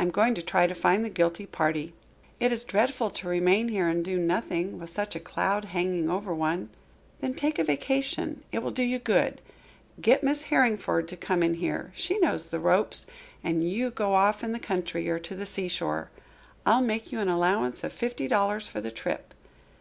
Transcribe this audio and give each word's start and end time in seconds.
"I 0.00 0.02
am 0.02 0.10
going 0.10 0.34
to 0.34 0.42
try 0.42 0.66
to 0.66 0.74
find 0.74 1.04
the 1.04 1.08
guilty 1.08 1.46
party." 1.46 1.92
"It 2.40 2.50
is 2.50 2.64
dreadful 2.64 3.08
to 3.10 3.28
remain 3.28 3.68
here 3.68 3.86
and 3.86 4.04
do 4.04 4.18
nothing, 4.18 4.80
with 4.80 4.90
such 4.90 5.14
a 5.14 5.20
cloud 5.20 5.66
hanging 5.66 6.10
over 6.10 6.34
one." 6.34 6.70
"Then 7.20 7.34
take 7.34 7.60
a 7.60 7.62
vacation. 7.62 8.42
It 8.50 8.64
will 8.64 8.72
do 8.72 8.82
you 8.82 8.98
good. 8.98 9.40
Get 10.00 10.24
Miss 10.24 10.42
Harringford 10.50 11.06
to 11.06 11.16
come 11.16 11.40
in 11.44 11.54
here 11.54 11.92
she 11.94 12.18
knows 12.18 12.46
the 12.46 12.58
ropes 12.58 13.06
and 13.44 13.62
you 13.62 13.90
go 13.92 14.14
off 14.14 14.42
in 14.42 14.50
the 14.50 14.58
country 14.58 15.08
or 15.08 15.20
to 15.20 15.36
the 15.36 15.46
seashore. 15.46 16.10
I'll 16.66 16.82
make 16.82 17.12
you 17.12 17.20
an 17.20 17.28
allowance 17.28 17.84
of 17.84 17.92
fifty 17.92 18.26
dollars 18.26 18.66
for 18.66 18.80
the 18.80 18.90
trip. 18.90 19.34